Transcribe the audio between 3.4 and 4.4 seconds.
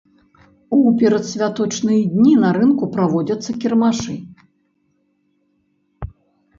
кірмашы.